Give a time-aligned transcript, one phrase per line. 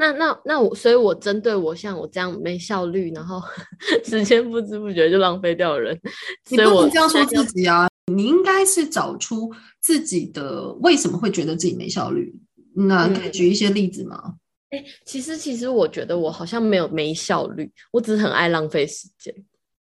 [0.00, 3.38] 那那那我，所以我针对我像我这样没效率，然后
[4.02, 6.00] 时间不知不觉就浪费掉的人，
[6.48, 7.86] 你不能这样说自己啊！
[8.10, 12.34] 你应该是找出自己的为什么会觉得自己没效率。
[12.74, 14.36] 那可以举一些例子吗？
[14.70, 19.34] 哎、嗯欸，其实其实我觉得我好像没有没效率，我只是很爱浪费时间。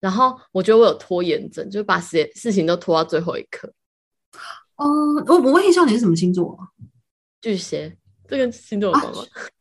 [0.00, 3.70] 然后我觉得我有拖延症，就把时间事情都拖到最后一刻。
[4.76, 4.86] 哦、
[5.26, 6.56] 呃，我我问一下，你是什么星座？
[7.42, 7.94] 巨蟹，
[8.26, 9.20] 这个星座有关吗？
[9.20, 9.57] 啊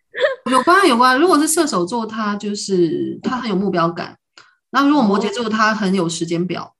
[0.50, 4.14] 有关有关，如果是射手座，他就是他很有目标感；
[4.71, 6.75] 那如果摩羯座，他很有时间表。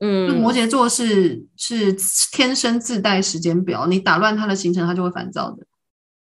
[0.00, 1.92] 嗯，摩羯座是是
[2.32, 5.66] 天生自带时间表，你打乱他的行程，他就会烦躁的。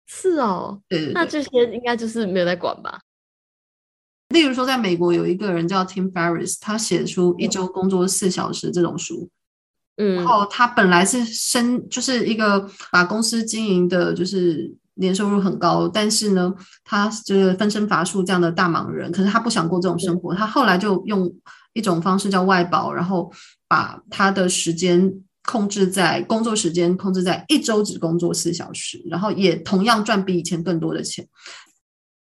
[0.06, 3.00] 是哦，对，对，对，那这些应该就是没有在管吧？
[4.30, 9.30] 例如说，在美国有一个人叫 Tim Ferriss，他写出一周工作四小时这种书。
[9.98, 14.76] 嗯，然后他本来是生就是一个把公司经营的，就是。
[14.96, 19.12] 年收入很高，但是呢，他就是分身乏术这样的大忙人。
[19.12, 21.34] 可是他不想过这种生活，他后来就用
[21.74, 23.32] 一种方式叫外包，然后
[23.68, 31.28] 把他的时间控制在工作时间控制在一周只工作四小时，然后也同样赚比以前更多的钱。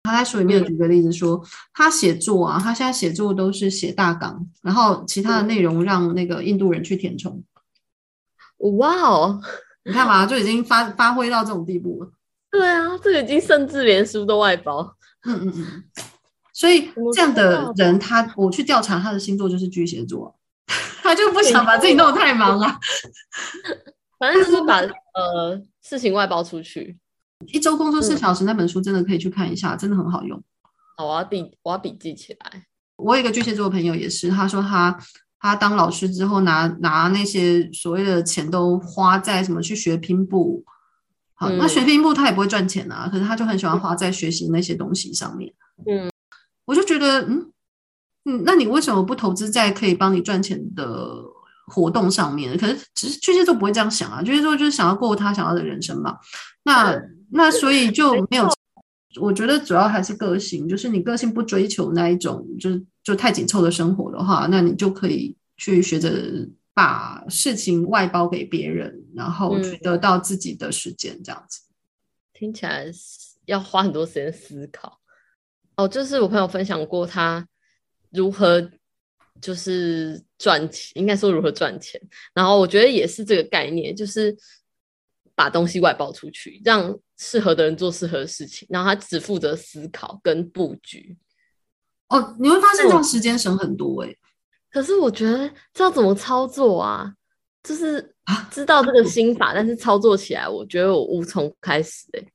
[0.05, 1.45] 他在书里面举个例子说，
[1.75, 7.45] 他写作啊，他现在写作都是写大纲，然后其他的内容让那个印度人去填充。
[8.79, 9.41] 哇哦，
[9.85, 12.11] 你看嘛，就已经发发挥到这种地步了。
[12.51, 14.97] 对啊，这个已经甚至连书都外包。
[15.27, 15.85] 嗯嗯嗯。
[16.53, 20.37] 所以这样的人，他我去调查他的星座就是巨蟹座，
[21.03, 22.79] 他就不想把自己弄得太忙啊。
[24.19, 26.99] 反正就是把呃事情外包出去。
[27.47, 30.43] 一周工作四小时那本书真的可以去看一下，真的很好用。
[30.99, 32.67] 好，我要笔我要笔记起来。
[32.97, 34.99] 我有一个巨蟹座的朋友也是，他说他
[35.39, 40.63] 他当老师之后拿拿那些所谓的钱都花在什么去学拼布。
[41.41, 45.51] 好，那学拼布他也不会赚钱啊，可是他就很喜欢花在学习那些东西上面。
[45.87, 46.11] 嗯，
[46.67, 47.51] 我就觉得，嗯
[48.27, 51.25] 嗯，那你为什么不投资在可以帮你赚钱的
[51.67, 52.59] 活动上面？
[52.59, 56.19] 可是只是巨蟹座不会这样想啊，巨蟹座就是想要过他想要的人生嘛。
[56.65, 56.95] 那
[57.31, 58.47] 那所以就没有，
[59.19, 66.47] 我觉得主要还是个性，就是你个性不追求那一种，就是就太紧凑的生活的话，那你就可以去学着。
[66.73, 71.75] 把事情外包给别人，然后去得到自己的时间，这样子、嗯、
[72.33, 72.87] 听起来
[73.47, 75.01] 要花很多时间思考。
[75.77, 77.47] 哦，就是我朋友分享过他
[78.11, 78.71] 如何
[79.41, 82.01] 就是赚钱，应该说如何赚钱。
[82.35, 84.37] 然后我觉得也是这个概念，就是
[85.35, 91.19] 把东西外包出去，让适合的人做适合的事情，然后他只负责思考跟布局。
[92.09, 94.19] 哦，你会发现这样时间省很多哎、欸。
[94.73, 97.13] 可是我觉得这要怎么操作啊，
[97.63, 98.15] 就是
[98.51, 102.27] 知道这个心法，但是操作起来，我觉得我无从开始欸。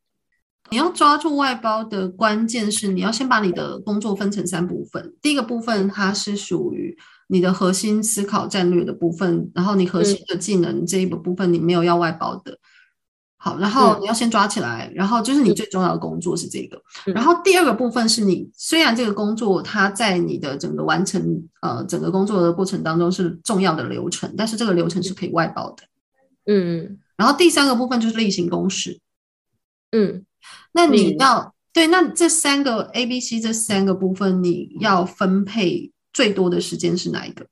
[0.72, 5.16] 你要抓住外包的关键是，你要先把你的工作分成三部分。
[5.22, 6.98] 第一个部分，它是属于
[7.28, 12.58] 你的核心思考战略的部分，然后你核心的技能这一个部分，你没有要外包的。
[13.46, 16.82] 好，然后你要先抓起来，嗯、然后就是你最重要的工作是这个。
[17.06, 25.84] 嗯、然后第二个部分是你虽然这个工作它在你的整个完成呃整个工作的过程当中是重要的流程，但是这个流程是可以外包的。
[26.48, 29.00] 嗯，然后第三个部分就是例行公事。
[29.92, 30.26] 嗯，
[30.72, 37.46] 那你要、嗯、对，那这三个 A、B、C 这三个部分你要分配最多的时间是哪一个？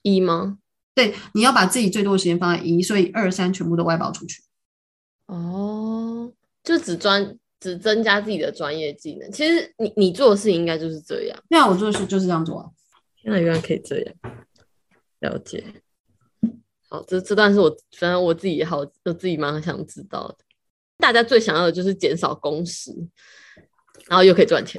[0.00, 0.56] 一吗？
[0.94, 4.42] 对，你要把自己最多的时间放在一，所以二三全部都外包出去。
[5.26, 6.32] 哦，
[6.62, 9.30] 就只专只增加自己的专业技能。
[9.32, 11.38] 其实你你做的事情应该就是这样。
[11.48, 12.70] 对啊，我做的事就是这样做啊。
[13.22, 14.14] 现在原来可以这样，
[15.20, 15.64] 了解。
[16.88, 20.38] 好，这这段是我反正我自己也好，我自己蛮想知道的。
[20.98, 22.92] 大家最想要的就是减少工时，
[24.06, 24.74] 然后又可以赚钱。